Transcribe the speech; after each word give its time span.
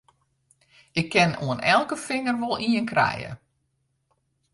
Ik 0.99 1.07
kin 1.13 1.31
oan 1.45 1.59
elke 1.73 1.97
finger 2.07 2.35
wol 2.41 2.55
ien 2.69 2.87
krije! 2.91 3.31